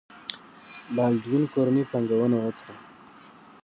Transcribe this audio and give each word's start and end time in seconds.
بالډوین 0.95 1.43
کورنۍ 1.53 1.83
پانګونه 1.91 2.37
وکړه. 2.41 2.73